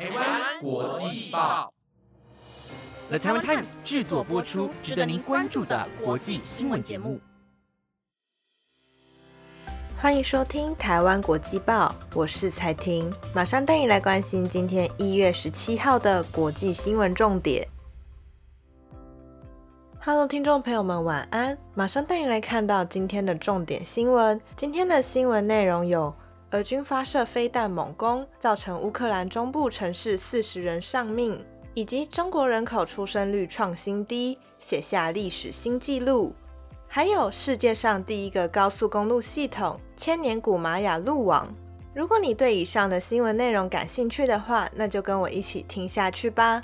[0.00, 1.70] 台湾国际报
[3.10, 7.20] ，The Taiwan Times 制作播出，值得您关注的国际新闻节目。
[9.98, 17.68] 欢迎收听台湾国际报，我是彩婷，马上带你来关心今天一月十七号的国际新闻重点。
[20.02, 21.58] Hello，听众朋友们，晚安！
[21.74, 24.40] 马上带你来看到今天的重点新闻。
[24.56, 26.14] 今天的新闻内容有：
[26.52, 31.38] 俄军发射飞弹猛攻，造成乌克兰中部城市四十人丧命；
[31.74, 36.34] 以及中国人口出生率创新低，写下历史新纪录。
[36.88, 41.48] 还有世界上第一个高速公路系统——千年古玛雅路网。
[41.94, 46.60] 如果你对以上的新闻内容感兴趣的话，那就跟我一起听下去吧。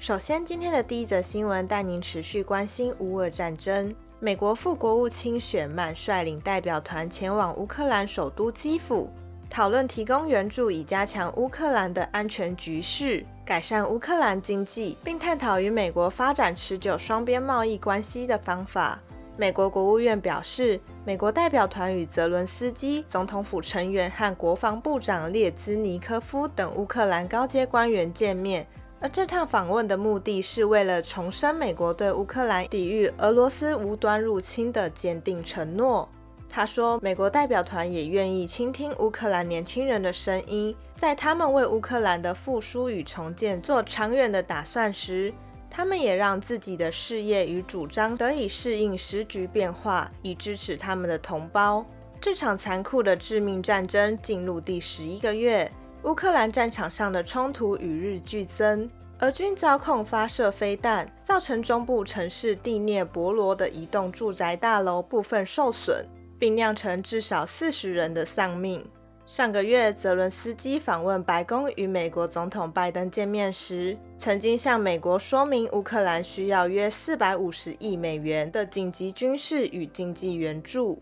[0.00, 3.94] 首先，今天的第一则新闻带您持续关心乌俄战争。
[4.18, 9.10] 美国副国务卿雪曼率领代表团前往乌克兰首都基辅。
[9.50, 18.98] 讨论提供援助以加强乌克兰的安全局势、改善乌克兰经济，并探讨与美国发展持久双边贸易关系的方法。
[19.36, 28.66] 美国国务院表示，美国代表团与泽伦斯基总统府成员和国防部长列兹尼科夫等乌克兰高阶官员见面，
[29.02, 36.06] 而这趟访问的目的是为了重申美国对乌克兰抵御俄罗斯无端入侵的坚定承诺。
[36.50, 45.32] 他说，美国代表团也愿意倾听乌克兰年轻人的声音，在他们为乌克兰的复苏与重建做长远的打算时，
[45.70, 51.86] 他们也让自己的事业与主张得以适应时局变化，以支持他们的同胞。
[52.20, 55.70] 这场残酷的致命战争进入第十一个月，
[56.04, 66.06] 乌克兰战场上的冲突与日俱增，俄军遭控发射飞弹，造成中部城市蒂涅博罗的一栋住宅大楼部分受损。
[66.40, 68.82] 并酿成至少四十人的丧命。
[69.26, 80.98] 上个月，泽伦斯基访问白宫与美国总统拜登见面时，曾经向美国说明乌克兰需要约四百五十亿美元的紧急军事与经济援助。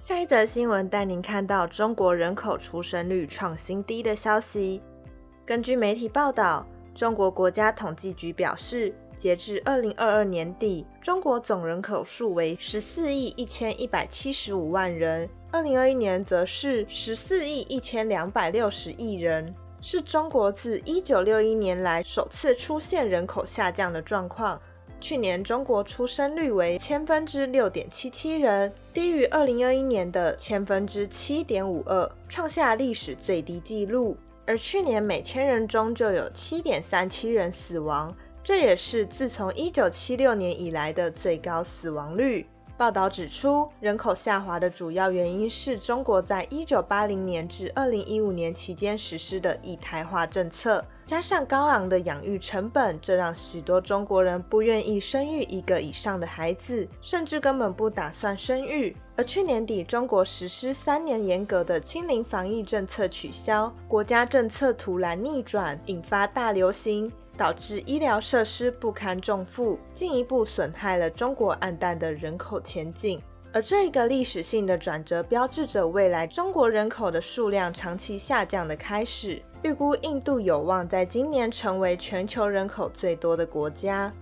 [0.00, 4.80] 下一则新闻带您看到中国人口出生率创新低的消息。
[5.44, 8.94] 根据媒体报道，中国国家统计局表示。
[9.18, 24.58] 截至二零二二年底，中国总人口数为十四亿一千一百七十五万人，二零二一年则是十四亿一千两百六十亿人，是中国自一九六一年来首次出现人口下降的状况。
[25.00, 34.16] 去年中国出生率为千分之六点七七人，低于二零二一年的千分之七点五二，创下历史最低纪录。
[34.46, 38.14] 而去年每千人中就有七点三七人死亡。
[38.42, 42.46] 这也是自从一九七六年以来的最高死亡率。
[42.80, 58.96] 报道指出，人口下滑的主要原因是中国在一九八零年至二零一五年期间实施的一胎化政策，加上高昂的养育成本，这让许多中国人不愿意生育一个以上的孩子，甚至根本不打算生育。
[59.14, 67.12] 而去年底，中国实施三年严格的清零防疫政策取消，国家政策突然逆转，引发大流行。
[67.40, 73.18] 导致医疗设施不堪重负，进一步损害了中国暗淡的人口前景。
[73.50, 79.40] 而这一个历史性的转折，标志着未来中国人口的数量长期下降的开始。
[79.62, 84.12] 预估印度有望在今年成为全球人口最多的国家。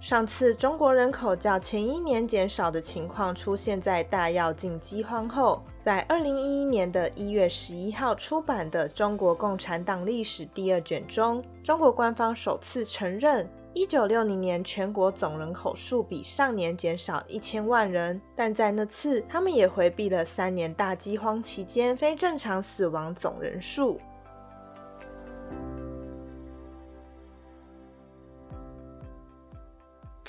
[0.00, 24.00] 上次中国人口较前一年减少的情况出现在大跃进饥荒后，在二零一一年的一月十一号出版的《中国共产党历史》第二卷中，中国官方首次承认，一九六零年全国总人口数比上年减少一千万人，但在那次，他们也回避了三年大饥荒期间非正常死亡总人数。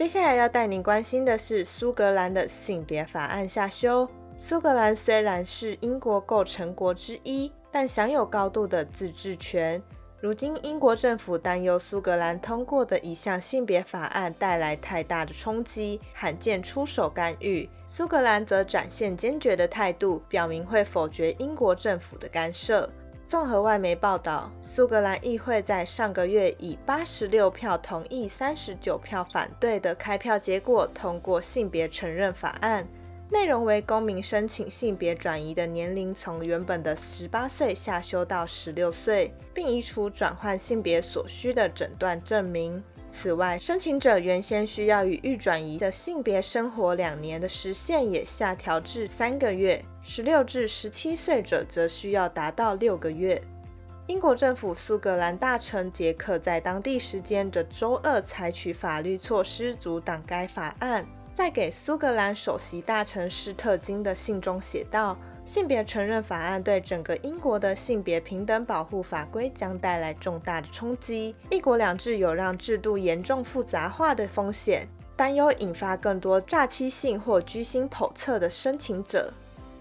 [0.01, 4.09] 接下来要带您关心的是苏格兰的性别法案下修。
[4.35, 9.79] 苏格兰虽然是英国构成国之一，但享有高度的自治权。
[10.19, 17.69] 如今，英国政府担忧苏格兰通过的一项性别法案带来太大的冲击，罕见出手干预。
[17.85, 22.89] 苏格兰则展现坚决的态度，表明会否决英国政府的干涉。
[23.31, 32.85] 综合外媒报道，苏格兰议会在上个月以八十六票同意、三十九票反对的开票结果通过性别承认法案，
[33.29, 42.83] 内容为公民申请性别转移的年龄从原本的十八岁下修到十六岁，并移除转换性别所需的诊断证明。
[43.11, 53.39] 此外，申请者原先需要与欲转移的性别生活两年的时限也下调至三个月，十六至十七岁者则需要达到六个月。
[54.07, 61.05] 英国政府苏格兰大臣杰克在当地时间的周二采取法律措施阻挡该法案。
[61.33, 71.35] 在给苏格兰首席大臣施特金的信中写道：“性别承认法案对整个英国的性别平等保护法规将带来重大的冲击。
[71.49, 79.33] 一国两制有让制度严重复杂化的风险，担忧引发更多诈欺性或居心叵测的申请者。”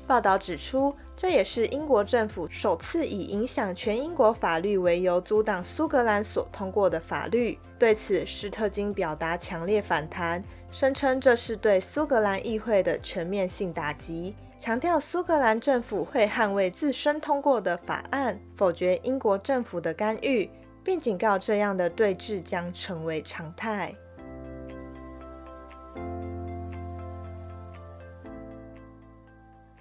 [0.08, 7.56] 报道指出，这也是英国政府首次以影响全英国法律为由阻挡苏格兰所通过的法律。
[7.78, 10.42] 对此，施特金表达强烈反弹。
[10.72, 20.48] 声称这是对苏格兰议会的全面性打击，强调苏格兰政府会捍卫自身通过的法案，否决英国政府的干预，
[20.84, 23.92] 并警告这样的对峙将成为常态。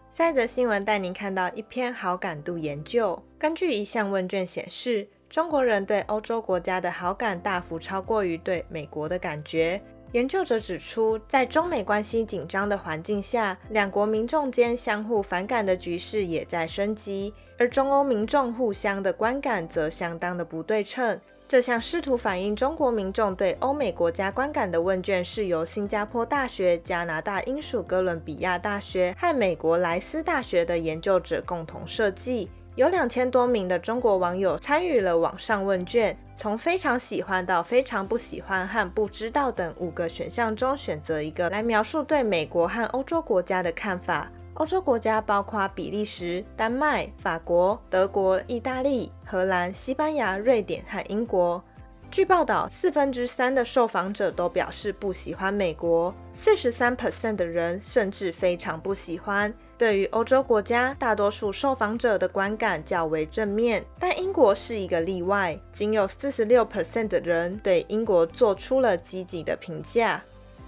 [0.09, 9.79] 下一则新闻带您看到一篇好感度研究，根据一项问卷显示，中国人对欧洲国家的好感大幅超过于对美国的感觉。
[10.13, 21.19] 研究者指出，在中美关系紧张的环境下，两国民众间相互反感的局势也在升级，而中欧民众互相的观感则相当的不对称。
[21.47, 32.49] 这项试图反映中国民众对欧美国家观感的问卷，是由新加坡大学、加拿大英属哥伦比亚大学和美国莱斯大学的研究者共同设计。
[32.79, 44.31] 有两千多名的中国网友参与了网上问卷，从非常喜欢到非常不喜欢和不知道等五个选项中选择一个来描述对美国和欧洲国家的看法。
[44.53, 51.61] 欧洲国家包括比利时、丹麦、法国、德国、意大利、荷兰、西班牙、瑞典和英国。
[52.09, 59.53] 据报道，四分之三的受访者都表示不喜欢美国，四十三 percent 的人甚至非常不喜欢。
[59.79, 70.21] 对于欧洲国家，大多数受访者的观感较为正面，但英国是一个例外，仅有四十六 percent 的人对英国做出了积极的评价。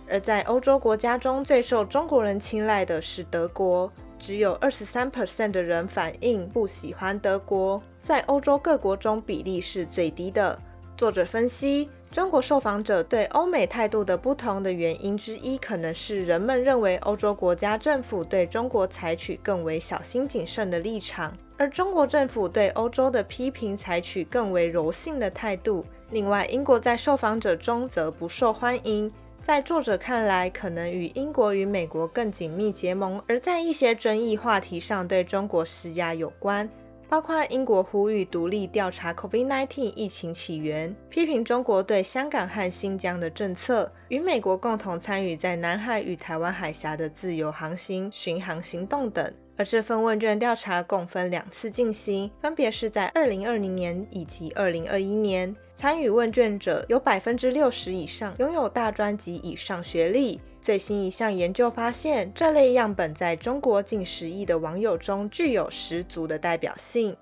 [0.10, 10.58] 而在欧洲国家中最受中国人青睐的是德国，只有二十三 percent 的人反映不喜欢德国，在欧洲各国中比例是最低的。
[10.96, 11.90] 作者分析。
[12.12, 25.86] 中国受访者对欧美态度的不同的原因之一，可能是人们认为欧洲国家政府对中国采取更为小心谨慎的立场，而中国政府对欧洲的批评采取更为柔性的态度。
[26.10, 29.10] 另外，英国在受访者中则不受欢迎，
[29.42, 36.70] 在作者看来，可能与英国与美国更紧密结盟，而在一些争议话题上对中国施压有关。
[37.12, 49.30] 包括英国呼吁独立调查 COVID-19 疫情起源，批评中国对香港和新疆的政策，与美国共同参与在南海与台湾海峡的自由航行巡航行动等。
[49.58, 55.56] 而这份问卷调查共分两次进行，分别是在2020年以及2021年。
[55.74, 60.40] 参与问卷者有百分之六十以上拥有大专及以上学历。
[60.62, 67.18] 最新一项研究发现，这类样本在中国近十亿的网友中具有十足的代表性。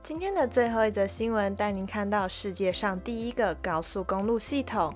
[0.00, 4.94] 今天的最后一则新闻，带您看到世界上第一个高速公路系统。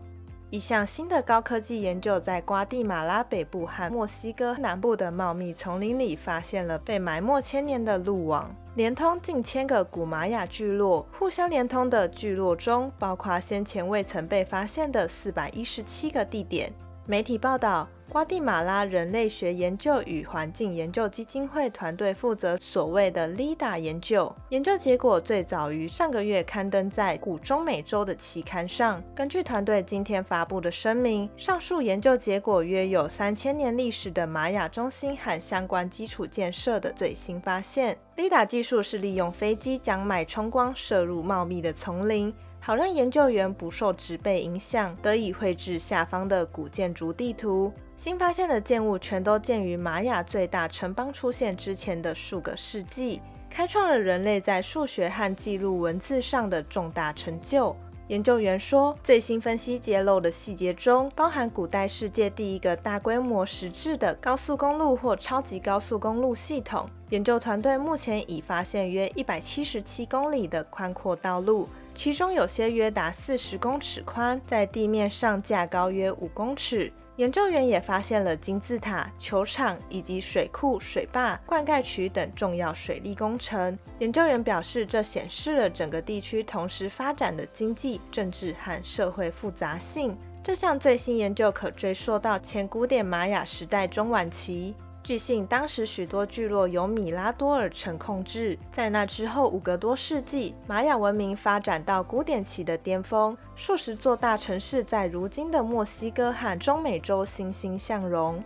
[0.53, 8.55] 一项新的高科技研究在瓜地马拉北部和墨西哥南部的茂密丛林里发现了被埋没千年的路网。
[8.75, 16.71] 连通近千个古玛雅聚落，互相连通的聚落中，包括先前未曾被发现的四百一十七个地点。
[17.07, 17.89] 媒体报道。
[18.13, 29.03] 瓜地马拉人类学研究与环境研究基金会团队负责所谓的 LIDA 研究，研究结果最早于上个月刊登在古中美洲的期刊上。
[29.15, 37.97] 根据团队今天发布的声明，上述研究结果约有三千年历史的玛雅中心和相关基础建设的最新发现。
[38.19, 42.31] LIDA 技术是利用飞机将脉冲光射入茂密的丛林。
[42.65, 47.73] 好让研究员不受植被影响，得以绘制下方的古建筑地图。
[47.97, 57.77] 新发现的建物全都建于玛雅最大城邦出现之前的数个世纪，开创了人类在数学和记录文字上的重大成就。
[58.13, 66.87] 研究员说，最新分析揭露的细节中，包含古代世界第一个大规模实质的高速公路或超级高速公路系统。
[67.09, 71.67] 研究团队目前已发现约一百七十七公里的宽阔道路。
[71.95, 76.93] 其中有些约达四十公尺宽，在地面上架高约五公尺。
[77.17, 83.79] 研究员也发现了金字塔、球场以及水库、水坝、灌溉渠等重要水利工程。
[83.99, 90.17] 研究员表示，这显示了整个地区同时发展的经济、政治和社会复杂性。
[90.43, 94.75] 这项最新研究可追溯到前古典玛雅时代中晚期。
[95.05, 98.57] 据信，当时许多聚落由米拉多尔城控制。
[98.71, 108.41] 在那之后五个多世纪，玛雅文明发展到古典期的巅峰，数十座大城市在如今的墨西哥和中美洲欣欣向荣。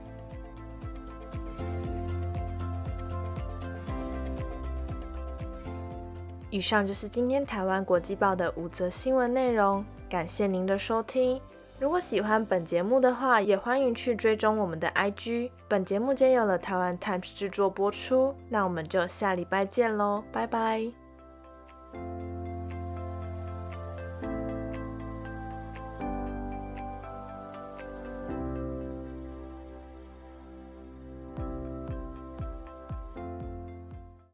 [6.49, 11.39] 以上就是今天台湾国际报的五则新闻内容，感谢您的收听。
[11.79, 15.51] 如果喜欢本节目的话，也欢迎去追踪我们的 IG。
[15.69, 21.06] 本节目皆由了台湾 Times 制作播出，那我们就下礼拜见喽，拜拜。